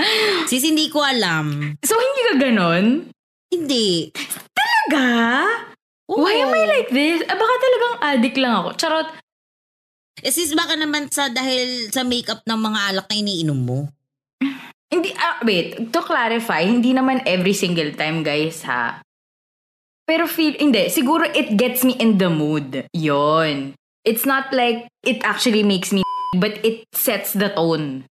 [0.48, 1.76] Sis, hindi ko alam.
[1.84, 3.12] so, hindi ka ganon?
[3.52, 4.12] Hindi.
[4.56, 5.04] Talaga?
[6.08, 7.24] Why am I like this?
[7.28, 8.70] Ah, baka talagang addict lang ako.
[8.76, 9.08] Charot.
[10.20, 13.88] Eh, sis, baka naman sa dahil sa makeup ng mga alak na iniinom mo.
[14.92, 19.00] Hindi, ah, wait, to clarify, hindi naman every single time, guys, ha?
[20.04, 22.84] Pero feel, hindi, siguro it gets me in the mood.
[22.92, 23.72] Yon.
[24.04, 26.04] It's not like it actually makes me
[26.36, 28.04] but it sets the tone.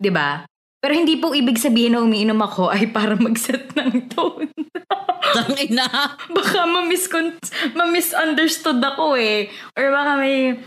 [0.00, 0.44] ba?
[0.84, 4.52] Pero hindi po ibig sabihin na umiinom ako ay para mag-set ng tone.
[5.36, 5.88] Tangina.
[6.36, 7.40] baka ma-miscon-
[7.72, 9.48] ma-misunderstood ako eh.
[9.72, 10.60] Or baka may...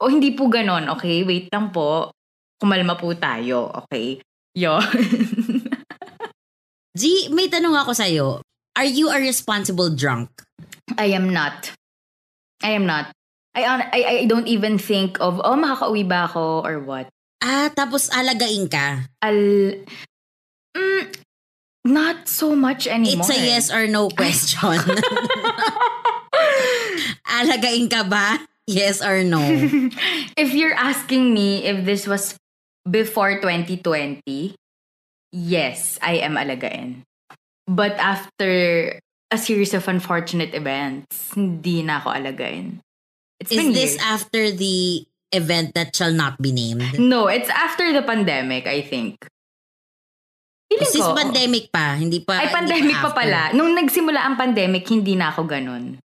[0.00, 1.20] O hindi po ganon, okay?
[1.28, 2.08] Wait lang po.
[2.56, 4.24] Kumalma po tayo, okay?
[4.60, 4.84] Yon.
[7.00, 8.44] G, may tanong ako sa'yo.
[8.76, 10.28] Are you a responsible drunk?
[11.00, 11.72] I am not.
[12.60, 13.08] I am not.
[13.56, 17.08] I, I, I don't even think of, oh, makakauwi ba ako or what.
[17.40, 19.08] Ah, tapos alagain ka.
[19.24, 19.80] Al...
[20.76, 21.04] Mm,
[21.88, 23.26] not so much anymore.
[23.26, 24.76] It's a yes or no question.
[27.40, 28.44] alagain ka ba?
[28.68, 29.40] Yes or no?
[30.36, 32.38] if you're asking me if this was
[32.88, 34.54] before 2020,
[35.32, 37.02] yes, I am alagain.
[37.66, 38.98] But after
[39.30, 42.80] a series of unfortunate events, hindi na ako alagain.
[43.38, 44.04] It's Is this years.
[44.04, 46.98] after the event that shall not be named?
[46.98, 49.22] No, it's after the pandemic, I think.
[50.70, 53.18] Feeling Sis ko- pandemic pa, hindi pa Ay, pandemic pa after.
[53.22, 53.40] pala.
[53.54, 55.98] Nung nagsimula ang pandemic, hindi na ako ganun.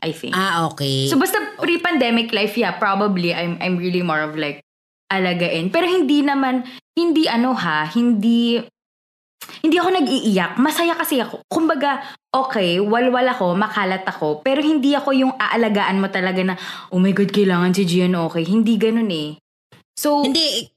[0.00, 0.32] I think.
[0.32, 1.08] Ah, okay.
[1.08, 4.64] So basta pre-pandemic life, yeah, probably I'm I'm really more of like
[5.10, 5.68] alagain.
[5.74, 6.62] Pero hindi naman
[6.94, 8.62] hindi ano ha, hindi
[9.60, 10.56] hindi ako nag-iiyak.
[10.62, 11.42] Masaya kasi ako.
[11.50, 16.54] Kumbaga, okay, walwal ako, makalat ako, pero hindi ako yung aalagaan mo talaga na,
[16.94, 18.46] oh my God, kailangan si Gian okay.
[18.46, 19.36] Hindi ganun eh.
[19.98, 20.70] So, hindi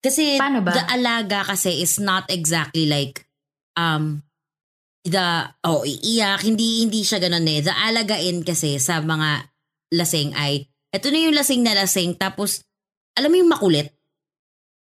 [0.00, 0.72] kasi Paano ba?
[0.72, 3.28] the alaga kasi is not exactly like
[3.76, 4.24] um
[5.04, 9.52] the oh iiyak hindi hindi siya ganun eh the alagain kasi sa mga
[9.92, 12.64] lasing ay eto na yung lasing na lasing tapos
[13.20, 13.92] alam mo yung makulit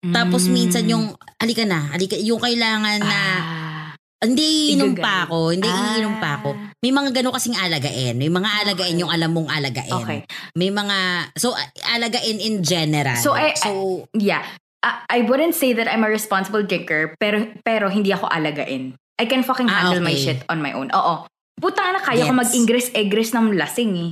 [0.06, 1.06] tapos mm, minsan yung
[1.40, 3.90] halika na halika yung kailangan na ah,
[4.22, 5.98] hindi iinom pa ako hindi Ah.
[5.98, 9.02] iinom pa ako may mga ganun kasing alagain may mga alagain Okay.
[9.02, 10.20] yung alam mong alagain okay.
[10.54, 10.98] may mga
[11.34, 11.56] so
[11.90, 14.46] alagain in general So, I- so Yeah.
[14.86, 18.94] I, I wouldn't say that I'm a responsible drinker, pero pero hindi ako alagain.
[19.18, 20.22] I can fucking Ah, handle my okay.
[20.22, 20.94] shit on my own.
[20.94, 21.26] Oo.
[21.58, 22.42] Puta na, kaya ko Gets.
[22.46, 24.12] mag-ingress-egress ng lasing eh.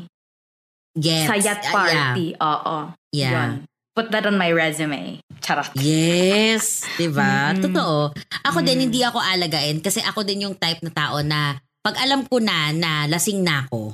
[0.97, 1.73] gets Sa yacht Ah, yeah.
[2.09, 2.27] party.
[2.41, 2.77] Oo.
[3.13, 3.31] Yeah.
[3.37, 3.51] Yun.
[3.93, 5.21] Put that on my resume.
[5.37, 5.69] Charot.
[5.77, 7.53] Yes, 'di ba?
[7.53, 7.69] Mm-mm.
[7.69, 8.09] Totoo.
[8.41, 8.83] Ako din Mm.
[8.89, 12.73] hindi ako alagain kasi ako din yung type na tao na pag alam ko na
[12.73, 13.93] na lasing na ako,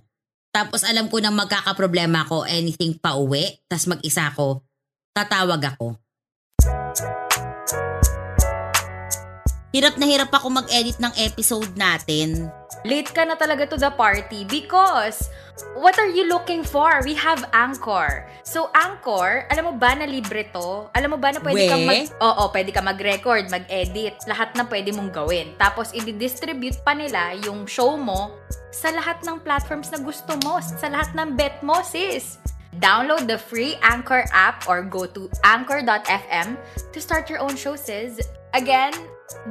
[0.56, 4.64] tapos alam ko na magkakaproblema ako anything pa uwi, tas mag-isa ako,
[5.12, 6.00] tatawag ako.
[9.70, 12.48] Hirap na hirap ako mag-edit ng episode natin.
[12.88, 15.28] Late ka na talaga to the party because
[15.76, 17.04] what are you looking for?
[17.04, 18.24] We have Anchor.
[18.48, 20.88] So Anchor, alam mo ba na libre to?
[20.96, 21.68] Alam mo ba na pwede We?
[21.68, 25.52] kang mag Oo, pwede ka mag-record, mag-edit, lahat na pwede mong gawin.
[25.60, 28.32] Tapos i-distribute pa nila yung show mo
[28.72, 32.40] sa lahat ng platforms na gusto mo, sa lahat ng bet mo, sis.
[32.80, 36.56] Download the free Anchor app or go to anchor.fm
[36.96, 38.24] to start your own show, sis.
[38.56, 38.96] Again,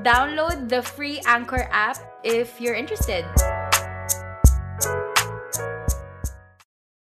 [0.03, 3.25] download the free Anchor app if you're interested.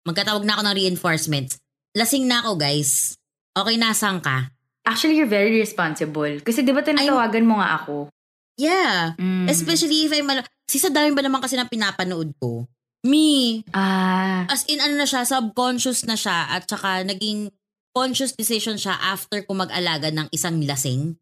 [0.07, 1.59] Magkatawag na ako ng reinforcements.
[1.99, 3.19] Lasing na ako, guys.
[3.57, 4.51] Okay, nasan ka?
[4.87, 6.31] Actually, you're very responsible.
[6.47, 8.07] Kasi di ba tinatawagan mo nga ako?
[8.55, 9.19] Yeah.
[9.19, 9.51] Mm.
[9.51, 12.67] Especially if I'm mal- Sis, sa dami ba naman kasi na pinapanood ko?
[13.07, 13.63] Me.
[13.71, 17.55] Ah, As in, ano na siya, subconscious na siya at saka naging
[17.95, 21.15] conscious decision siya after ko mag-alaga ng isang lasing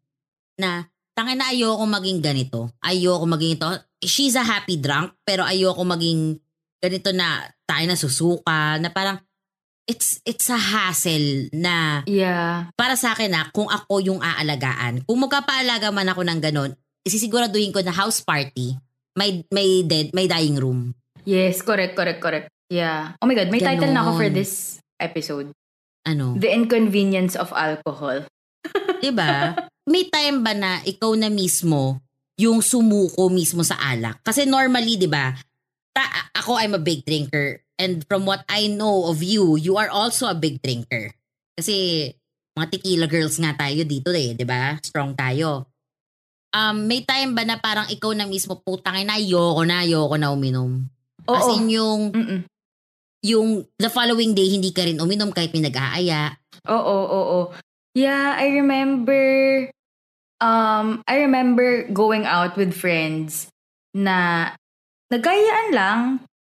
[0.57, 2.69] na tangin na ayoko maging ganito.
[2.83, 3.67] Ayoko maging ito.
[4.03, 6.37] She's a happy drunk pero ayoko maging
[6.83, 9.17] ganito na tayo na susuka na parang
[9.87, 12.69] it's it's a hassle na yeah.
[12.73, 15.01] para sa akin na kung ako yung aalagaan.
[15.07, 16.71] Kung magkapaalaga man ako ng ganun,
[17.05, 18.75] isisiguraduhin ko na house party,
[19.15, 20.93] may may dead, may dying room.
[21.25, 22.47] Yes, correct, correct, correct.
[22.69, 23.17] Yeah.
[23.21, 25.49] Oh my God, may title na ako for this episode.
[26.05, 26.37] Ano?
[26.37, 28.29] The Inconvenience of Alcohol.
[29.05, 29.53] 'Di ba?
[29.85, 32.01] May time ba na ikaw na mismo
[32.41, 34.25] yung sumuko mismo sa alak?
[34.25, 35.29] Kasi normally, 'di ba?
[35.93, 39.93] Ta- ako I'm a big drinker and from what I know of you, you are
[39.93, 41.13] also a big drinker.
[41.53, 42.09] Kasi
[42.57, 44.81] mga tequila girls nga tayo dito eh, 'di ba?
[44.81, 45.69] Strong tayo.
[46.55, 50.31] Um, may time ba na parang ikaw na mismo putang ina, ayoko na, ayoko na
[50.31, 50.87] uminom.
[51.27, 51.35] Oo.
[51.35, 52.41] As in yung Mm-mm.
[53.21, 56.31] yung the following day hindi ka rin uminom kahit may nag-aaya.
[56.65, 57.39] Oo, oo, oo.
[57.95, 59.23] Yeah, I remember
[60.43, 63.47] um I remember going out with friends
[63.95, 64.51] na
[65.07, 65.99] nagkayaan lang.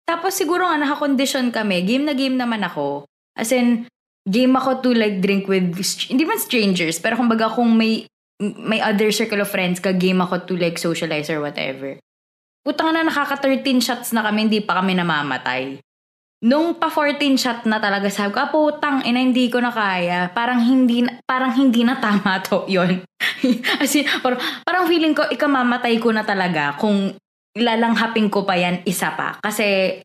[0.09, 1.85] Tapos siguro nga naka-condition kami.
[1.85, 3.05] Game na game naman ako.
[3.37, 3.85] As in,
[4.25, 5.77] game ako to like drink with,
[6.09, 8.09] hindi man strangers, pero kumbaga kung may
[8.41, 11.99] may other circle of friends ka, game ako to like socialize or whatever.
[12.65, 15.79] Putang na nakaka-13 shots na kami, hindi pa kami namamatay.
[16.45, 20.29] Nung pa 14 shot na talaga sabi ko, putang ina, hindi ko na kaya.
[20.37, 23.01] Parang hindi parang hindi na tama to yon
[23.81, 27.17] As in, parang, parang feeling ko, ikamamatay ko na talaga kung
[27.57, 29.41] lalanghapin ko pa yan isa pa.
[29.41, 29.97] Kasi,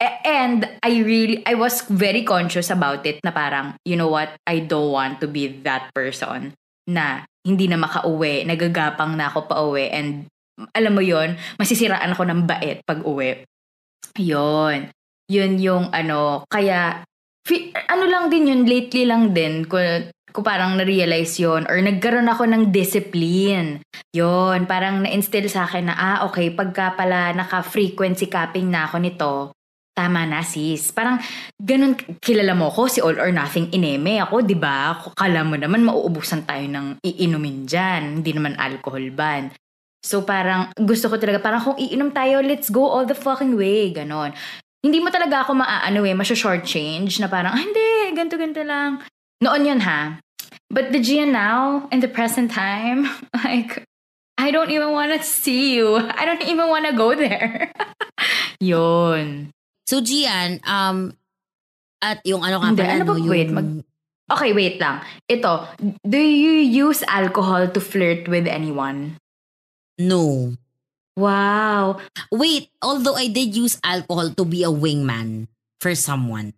[0.00, 4.32] a- and I really, I was very conscious about it na parang, you know what,
[4.48, 6.56] I don't want to be that person
[6.88, 10.24] na hindi na makauwi, nagagapang na ako pa uwi and
[10.72, 13.44] alam mo yon masisiraan ako ng bait pag uwi.
[14.16, 14.88] Yon.
[15.26, 17.02] Yun yung ano, kaya
[17.42, 19.78] fi- ano lang din yun, lately lang din, ko,
[20.30, 23.82] ko parang na-realize yon or nagkaroon ako ng discipline.
[24.14, 29.34] Yon, parang na-instill sa akin na, ah, okay, pagka pala naka-frequency capping na ako nito,
[29.96, 30.92] tama na sis.
[30.92, 31.16] Parang
[31.56, 34.92] ganun, kilala mo ko, si All or Nothing ineme ako, di ba?
[35.16, 38.20] Kala mo naman mauubusan tayo ng iinumin dyan.
[38.20, 39.48] Hindi naman alcohol ban.
[40.04, 43.90] So parang gusto ko talaga, parang kung iinom tayo, let's go all the fucking way.
[43.90, 44.36] Ganon.
[44.86, 49.02] Hindi mo talaga ako maaano eh, masya-short change na parang, ah, hindi, ganto-ganto lang.
[49.42, 50.22] Noon yun ha.
[50.70, 53.10] But the Gia now, in the present time,
[53.42, 53.82] like,
[54.38, 55.98] I don't even want to see you.
[55.98, 57.74] I don't even want to go there.
[58.62, 59.50] yun.
[59.90, 61.18] So Gian, um,
[61.98, 63.14] at yung ano ka Hindi, pala, ano ba?
[63.18, 63.26] yung...
[63.26, 63.82] Wait, mag-
[64.26, 65.06] Okay, wait lang.
[65.30, 65.70] Ito,
[66.02, 69.22] do you use alcohol to flirt with anyone?
[70.02, 70.54] No.
[71.16, 71.96] Wow.
[72.28, 75.48] Wait, although I did use alcohol to be a wingman
[75.80, 76.52] for someone.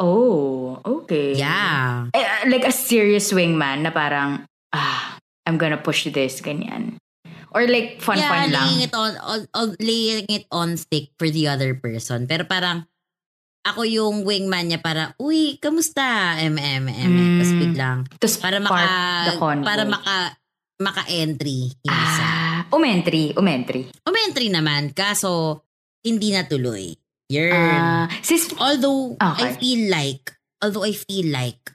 [0.00, 1.36] Oh, okay.
[1.36, 2.08] Yeah.
[2.16, 6.96] Eh, uh, like a serious wingman na parang, ah, I'm gonna push this, ganyan.
[7.52, 8.64] Or like yeah, fun-fun lang.
[8.64, 12.24] laying it on, on, on- laying it on thick for the other person.
[12.24, 12.88] Pero parang,
[13.62, 16.40] ako yung wingman niya para, uy, kamusta?
[16.40, 17.12] M, M, M.
[17.12, 17.36] Mm.
[17.38, 18.84] Tapos biglang, Tapos para maka,
[19.60, 20.16] para maka,
[20.80, 22.51] maka-entry yung isa.
[22.72, 23.92] Umentry, umentry.
[24.02, 25.60] Umentry naman, kaso,
[26.00, 26.96] hindi natuloy.
[27.28, 27.52] Yun.
[27.52, 29.52] Ah, sis, although, I Okay.
[29.60, 31.72] feel like, although I feel like,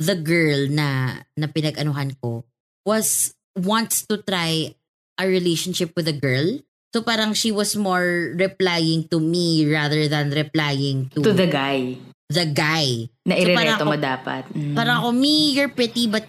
[0.00, 2.42] the girl na, na pinag-anuhan ko,
[2.82, 4.74] was, wants to try
[5.20, 6.58] a relationship with a girl.
[6.90, 11.94] So parang she was more replying to me rather than replying to, to the guy.
[12.30, 13.06] the guy.
[13.26, 14.42] Na So, irereto ako- mo dapat.
[14.50, 14.74] Mm.
[14.74, 16.24] Parang ako, me, you're pretty but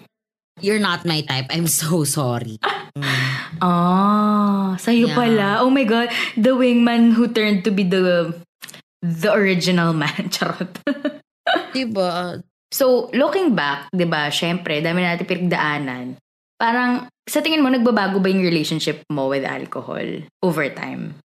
[0.62, 1.50] you're not my type.
[1.50, 2.58] I'm so sorry.
[2.98, 3.04] Mm.
[3.62, 5.14] Ah, sa'yo Yeah.
[5.14, 5.50] pala.
[5.62, 6.10] Oh my God.
[6.34, 8.34] The wingman who turned to be the
[9.06, 10.30] the original man.
[10.34, 10.82] Charot.
[11.70, 12.42] Diba?
[12.74, 16.18] so, looking back, di ba, syempre, dami natin pinagdaanan.
[16.58, 20.06] Parang, sa tingin mo, nagbabago ba yung relationship mo with alcohol
[20.42, 21.22] over time?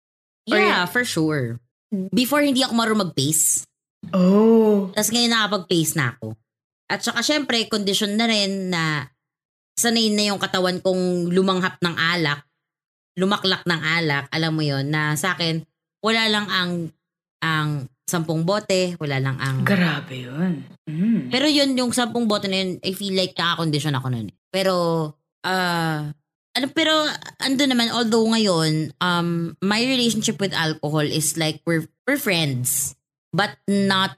[0.53, 1.57] Or- Yeah, for sure.
[2.13, 3.65] Before, hindi ako marunong mag-pace.
[4.13, 4.93] Oh.
[4.93, 6.37] Tapos ngayon nakapag-pace na ako.
[6.87, 9.09] At saka syempre, condition na rin na
[9.77, 12.41] sanay na yung katawan kong lumanghap ng alak,
[13.21, 15.61] lumaklak ng alak, alam mo yon na sa akin,
[16.01, 16.71] wala lang ang
[17.45, 17.69] ang
[18.07, 19.67] sampung bote, wala lang ang...
[19.67, 20.63] Grabe yun.
[20.87, 21.29] Mm.
[21.29, 24.31] Pero yun, yung sampung bote na yun, I feel like nakakondisyon ako nun.
[24.55, 24.75] Pero,
[25.43, 26.07] ah,
[26.57, 26.95] ano, pero
[27.43, 32.95] ando naman, although ngayon, um, my relationship with alcohol is like, we're, we're friends.
[33.35, 34.17] But not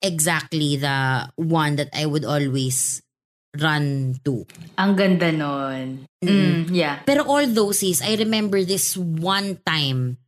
[0.00, 3.05] exactly the one that I would always
[3.56, 4.44] run to.
[4.76, 6.06] Ang ganda nun.
[6.20, 6.28] Mm.
[6.28, 7.00] Mm, yeah.
[7.04, 10.20] Pero all those is, I remember this one time,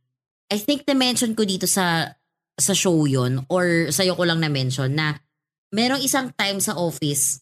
[0.49, 2.17] I think na-mention ko dito sa
[2.59, 5.15] sa show yon or sa'yo ko lang na-mention na
[5.71, 7.39] merong isang time sa office,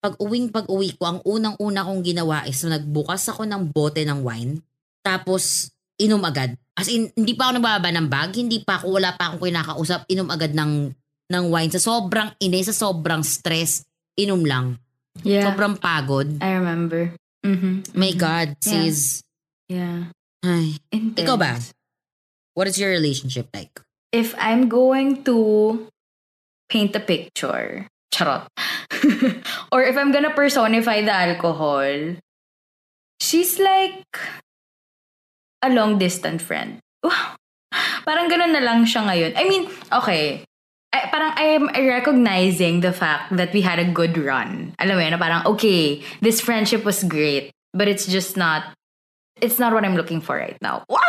[0.00, 4.22] pag uwing pag uwi ko, ang unang-una kong ginawa is nagbukas ako ng bote ng
[4.22, 4.62] wine,
[5.02, 6.54] tapos inom agad.
[6.76, 10.04] As in, hindi pa ako nagbaba ng bag, hindi pa ako, wala pa akong kinakausap,
[10.12, 10.92] inom agad ng,
[11.32, 11.72] ng wine.
[11.72, 13.80] Sa sobrang inay, sa sobrang stress,
[14.20, 14.76] inom lang.
[15.22, 15.52] Yeah.
[15.52, 16.40] Sobrang pagod.
[16.42, 17.12] I remember.
[17.44, 17.94] Mm-hmm.
[17.94, 18.70] My God, Yeah.
[18.90, 19.22] sis.
[19.68, 20.10] Yeah.
[20.44, 21.22] Ay, Intense.
[21.26, 21.52] Ikaw ba?
[22.56, 23.72] what is your relationship like?
[24.12, 25.86] If I'm going to
[26.70, 28.48] paint a picture, charot.
[29.72, 32.16] or if I'm gonna personify the alcohol,
[33.20, 34.06] she's like
[35.62, 36.80] a long distant friend.
[38.06, 39.32] parang ganun na lang siya ngayon.
[39.36, 40.46] I mean, okay.
[40.92, 44.74] I, parang I'm recognizing the fact that we had a good run.
[44.78, 48.72] Alam mo yun, parang, okay, this friendship was great, but it's just not,
[49.40, 50.84] it's not what I'm looking for right now.
[50.92, 51.02] Wow!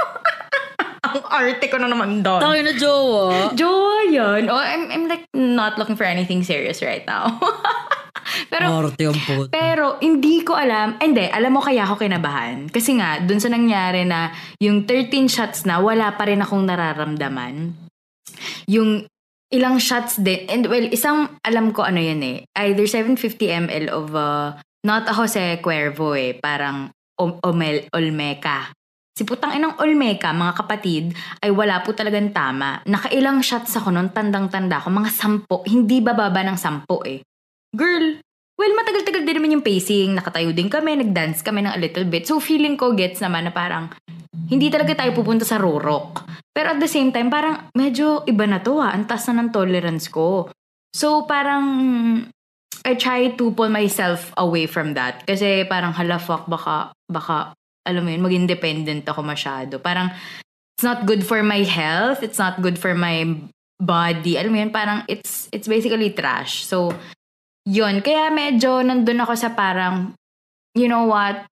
[1.07, 2.41] Ang arte ko na naman doon.
[2.43, 3.55] Tayo na jowa.
[3.55, 4.51] Jowa yan.
[4.51, 7.39] Oh, I'm, I'm like not looking for anything serious right now.
[8.51, 9.47] pero, Arte ang puto.
[9.47, 10.99] pero hindi ko alam.
[10.99, 12.67] Hindi, alam mo kaya ako kinabahan.
[12.67, 17.71] Kasi nga, dun sa nangyari na yung 13 shots na, wala pa rin akong nararamdaman.
[18.67, 19.07] Yung
[19.53, 20.47] ilang shots din.
[20.51, 22.37] And well, isang alam ko ano yun eh.
[22.55, 26.35] Either 750 ml of uh, not a Jose Cuervo eh.
[26.35, 28.71] Parang om- omel, Olmeca.
[29.17, 31.09] Si putang inang Olmeca, mga kapatid,
[31.41, 32.85] ay wala po talagang tama.
[32.85, 37.25] Nakailang shots ako noon, tandang-tanda ko, mga sampo, hindi bababa ng sampo eh.
[37.73, 38.21] Girl,
[38.57, 40.17] well, matagal-tagal din naman yung pacing.
[40.17, 42.25] Nakatayo din kami, nag-dance kami ng a little bit.
[42.25, 43.93] So, feeling ko gets naman na parang,
[44.49, 46.25] hindi talaga tayo pupunta sa rorok.
[46.51, 48.97] Pero at the same time, parang medyo iba na to ha.
[48.97, 50.49] Ang taas na ng tolerance ko.
[50.89, 51.65] So, parang,
[52.81, 55.21] I try to pull myself away from that.
[55.29, 57.53] Kasi parang, hala fuck, baka, baka,
[57.85, 59.77] alam mo yun, maging dependent ako masyado.
[59.77, 60.09] Parang,
[60.73, 62.25] it's not good for my health.
[62.25, 63.37] It's not good for my
[63.77, 64.41] body.
[64.41, 66.65] Alam mo yun, parang, it's, it's basically trash.
[66.65, 66.89] So,
[67.67, 70.15] yun, kaya medyo nandun ako sa parang,
[70.71, 71.43] you know what,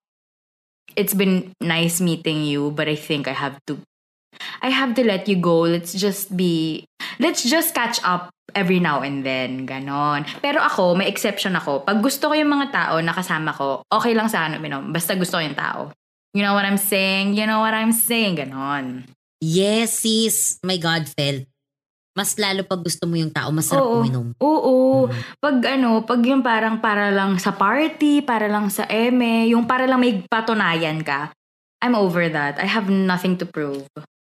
[0.96, 3.84] it's been nice meeting you, but I think I have to,
[4.64, 5.68] I have to let you go.
[5.68, 6.88] Let's just be,
[7.20, 10.24] let's just catch up every now and then, ganon.
[10.40, 11.84] Pero ako, may exception ako.
[11.84, 15.20] Pag gusto ko yung mga tao na kasama ko, okay lang sa ano, minom, basta
[15.20, 15.92] gusto ko yung tao.
[16.32, 17.36] You know what I'm saying?
[17.36, 18.40] You know what I'm saying?
[18.40, 19.08] Ganon.
[19.44, 20.60] Yes, sis.
[20.64, 21.48] My God, felt.
[22.16, 24.00] Mas lalo pag gusto mo yung tao, masarap Oo.
[24.00, 24.32] uminom.
[24.40, 24.76] Oo.
[25.12, 25.20] Mm.
[25.44, 29.84] Pag ano, pag yung parang para lang sa party, para lang sa eme, yung para
[29.84, 31.36] lang may patunayan ka,
[31.84, 32.56] I'm over that.
[32.56, 33.84] I have nothing to prove.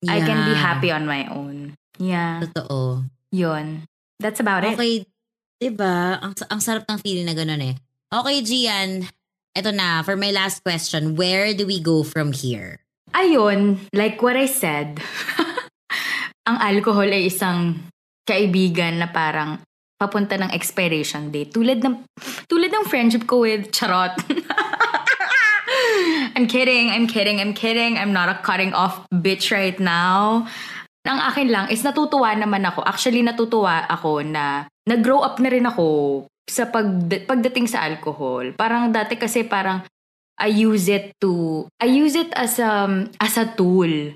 [0.09, 0.65] I can be Yeah.
[0.65, 1.77] happy on my own.
[2.01, 2.41] Yeah.
[2.49, 3.05] Totoo.
[3.31, 3.85] Yun.
[4.17, 4.73] That's about it.
[4.73, 5.05] Okay,
[5.61, 6.17] 'di ba?
[6.25, 7.75] Ang ang sarap ng feeling na ganun eh.
[8.09, 9.05] Okay, Gian.
[9.57, 12.81] Ito na, for my last question, where do we go from here?
[13.17, 15.01] Ayun, like what I said,
[16.47, 17.75] ang alcohol ay isang
[18.23, 19.59] kaibigan na parang
[19.99, 21.51] papunta ng expiration date.
[21.51, 22.07] Tulad ng,
[22.47, 24.15] tulad ng friendship ko with Charot.
[26.37, 27.97] I'm kidding, I'm kidding, I'm kidding.
[27.99, 30.45] I'm not a cutting off bitch right now.
[31.07, 32.85] Ang akin lang is natutuwa naman ako.
[32.85, 38.53] Actually, natutuwa ako na nag-grow up na rin ako sa pag, pagdating sa alcohol.
[38.55, 39.83] Parang dati kasi parang
[40.37, 44.13] I use it to I use it as um as a tool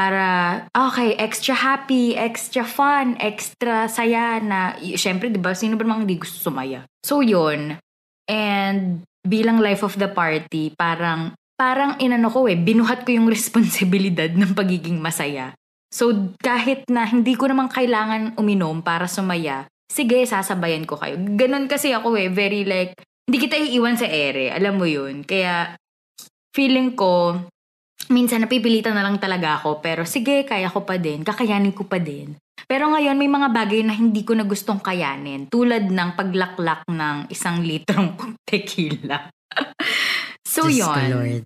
[0.00, 0.28] para
[0.72, 6.16] okay, extra happy, extra fun, extra saya na syempre 'di ba sino ba namang hindi
[6.16, 6.88] gusto sumaya.
[7.04, 7.76] So 'yun.
[8.24, 14.32] And bilang life of the party, parang parang inano ko eh, binuhat ko yung responsibilidad
[14.32, 15.52] ng pagiging masaya.
[15.92, 21.20] So kahit na hindi ko naman kailangan uminom para sumaya, sige, sasabayan ko kayo.
[21.36, 22.96] Ganon kasi ako eh, very like,
[23.28, 25.26] hindi kita iiwan sa ere, alam mo yun.
[25.26, 25.74] Kaya,
[26.54, 27.42] feeling ko,
[28.10, 32.02] minsan napipilitan na lang talaga ako, pero sige, kaya ko pa din, kakayanin ko pa
[32.02, 32.34] din.
[32.66, 37.30] Pero ngayon, may mga bagay na hindi ko na gustong kayanin, tulad ng paglaklak ng
[37.30, 38.14] isang litrong
[38.50, 39.30] tequila.
[40.46, 41.44] so, Diyos yon Lord.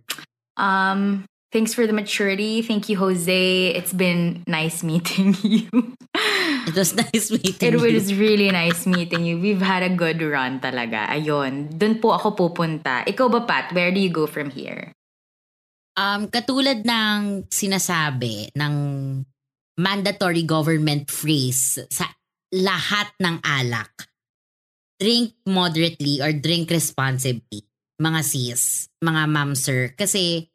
[0.57, 1.01] Um,
[1.53, 2.61] thanks for the maturity.
[2.61, 3.73] Thank you, Jose.
[3.73, 5.69] It's been nice meeting you.
[6.65, 7.81] It was nice meeting It you.
[7.81, 9.37] was really nice meeting you.
[9.37, 11.09] We've had a good run talaga.
[11.13, 11.77] Ayun.
[11.77, 13.05] Doon po ako pupunta.
[13.05, 13.73] Ikaw ba, Pat?
[13.77, 14.93] Where do you go from here?
[15.95, 18.75] Um, katulad ng sinasabi ng
[19.79, 22.11] mandatory government phrase sa
[22.55, 24.11] lahat ng alak,
[24.99, 27.67] drink moderately or drink responsibly,
[27.99, 29.95] mga sis, mga ma'am sir.
[29.95, 30.51] Kasi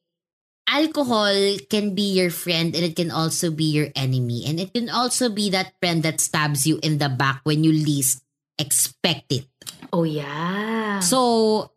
[0.70, 4.46] alcohol can be your friend and it can also be your enemy.
[4.48, 7.72] And it can also be that friend that stabs you in the back when you
[7.72, 8.22] least
[8.60, 9.48] expect it.
[9.92, 11.00] Oh, yeah.
[11.00, 11.72] So,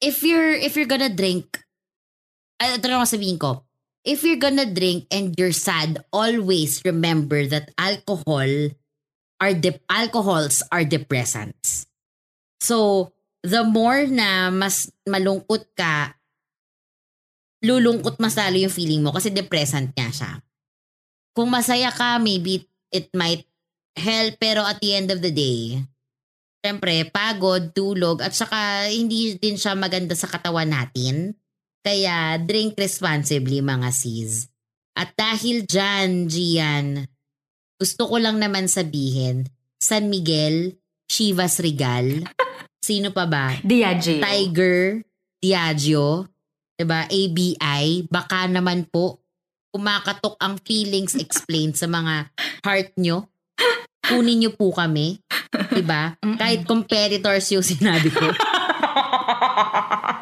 [0.00, 1.62] if you're if you're gonna drink,
[2.60, 3.64] ito na sabihin ko,
[4.06, 8.48] if you're gonna drink and you're sad, always remember that alcohol
[9.42, 11.84] are de- alcohols are depressants.
[12.62, 13.10] So,
[13.44, 16.16] the more na mas malungkot ka,
[17.60, 20.32] lulungkot mas lalo yung feeling mo kasi depressant nga siya.
[21.36, 23.44] Kung masaya ka, maybe it might
[23.92, 25.84] help, pero at the end of the day,
[26.64, 31.36] syempre, pagod, tulog, at saka hindi din siya maganda sa katawan natin.
[31.86, 34.50] Kaya, drink responsibly mga sis.
[34.98, 37.06] At dahil dyan, Gian,
[37.78, 39.46] gusto ko lang naman sabihin,
[39.78, 40.74] San Miguel,
[41.06, 42.26] Chivas Regal,
[42.82, 43.54] sino pa ba?
[43.62, 44.18] Diageo.
[44.18, 45.06] Tiger,
[45.38, 46.26] Diageo,
[46.74, 47.06] 'di ba?
[47.06, 49.22] ABI, baka naman po
[49.70, 52.34] kumakatok ang feelings explained sa mga
[52.66, 53.30] heart nyo.
[54.02, 55.22] Kunin nyo po kami,
[55.70, 56.18] 'di ba?
[56.18, 58.26] Kahit competitors yung sinabi ko.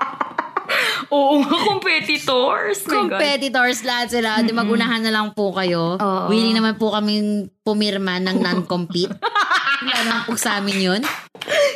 [1.15, 2.83] Oo nga, competitors.
[2.83, 2.95] My God.
[3.15, 4.43] competitors lahat sila.
[4.43, 5.95] Di magunahan na lang po kayo.
[5.95, 6.27] Oo.
[6.27, 9.15] Willing naman po kaming pumirma ng non-compete.
[9.85, 11.01] Naman po sa amin yun.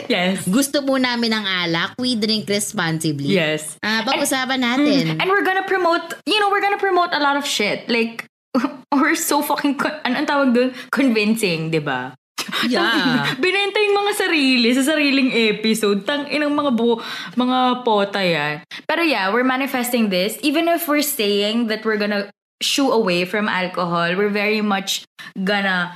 [0.08, 0.48] Yes.
[0.48, 1.92] Gusto po namin ng alak.
[2.00, 3.36] We drink responsibly.
[3.36, 3.76] Yes.
[3.84, 5.20] Ah, pag-usapan natin.
[5.20, 7.84] And we're gonna promote, you know, we're gonna promote a lot of shit.
[7.84, 8.24] Like,
[8.96, 10.72] we're so fucking, con- ano ang tawag doon?
[10.88, 12.16] Convincing, di ba?
[12.68, 13.34] Yeah.
[13.38, 16.04] Binenta yung mga sarili sa sariling episode.
[16.04, 16.98] Tang inang mga bu
[17.36, 18.64] mga pota yan.
[18.88, 20.36] Pero yeah, we're manifesting this.
[20.42, 22.28] Even if we're saying that we're gonna
[22.60, 25.04] shoo away from alcohol, we're very much
[25.44, 25.94] gonna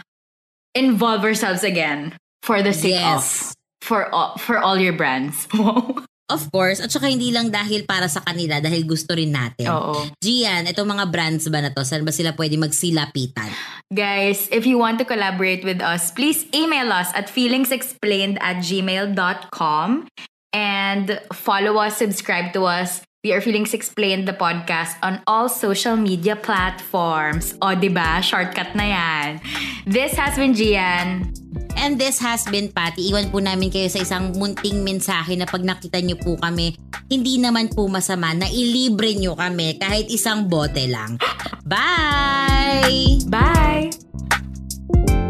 [0.75, 3.55] involve ourselves again for the sake of Yes.
[3.83, 5.49] for all, for all your brands.
[5.57, 6.05] Wow.
[6.31, 6.79] Of course.
[6.81, 9.69] At saka hindi lang dahil para sa kanila, dahil gusto rin natin.
[9.69, 10.09] Oo.
[10.23, 13.51] Gian, itong mga brands ba na to, saan ba sila pwede magsilapitan?
[13.93, 20.09] Guys, if you want to collaborate with us, please email us at feelingsexplained at gmail.com
[20.57, 21.07] and
[21.37, 26.35] follow us, subscribe to us We are Feelings Explained the podcast on all social media
[26.35, 27.55] platforms.
[27.63, 28.19] O, di ba?
[28.19, 29.39] Shortcut na yan.
[29.87, 31.31] This has been Gian.
[31.79, 33.15] And this has been Patty.
[33.15, 36.75] Iwan po namin kayo sa isang munting mensahe na pag nakita nyo po kami,
[37.07, 41.15] hindi naman po masama na ilibre nyo kami kahit isang bote lang.
[41.63, 43.23] Bye!
[43.31, 45.22] Bye!